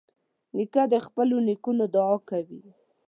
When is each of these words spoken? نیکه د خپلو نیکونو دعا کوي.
نیکه 0.55 0.83
د 0.93 0.95
خپلو 1.05 1.35
نیکونو 1.47 1.83
دعا 1.93 2.17
کوي. 2.29 2.61